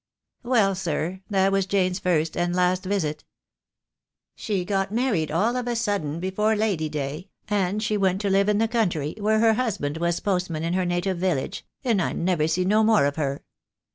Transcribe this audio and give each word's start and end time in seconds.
"Well, 0.41 0.73
sir, 0.73 1.21
that 1.29 1.51
was 1.51 1.67
Jane's 1.67 1.99
first 1.99 2.35
and 2.35 2.55
last 2.55 2.85
visit 2.85 3.23
She 4.33 4.65
got 4.65 4.91
married 4.91 5.29
all 5.29 5.55
of 5.55 5.67
a 5.67 5.75
sudden 5.75 6.19
before 6.19 6.55
Lady 6.55 6.89
day, 6.89 7.29
and 7.47 7.83
she 7.83 7.97
went 7.97 8.19
to 8.21 8.29
live 8.31 8.49
in 8.49 8.57
the 8.57 8.67
country, 8.67 9.13
where 9.19 9.37
her 9.37 9.53
husband 9.53 9.97
was 9.97 10.19
post 10.19 10.49
man 10.49 10.63
in 10.63 10.73
her 10.73 10.85
native 10.85 11.19
village, 11.19 11.67
and 11.83 12.01
I 12.01 12.13
never 12.13 12.47
see 12.47 12.65
no 12.65 12.83
more 12.83 13.05
of 13.05 13.17
her. 13.17 13.43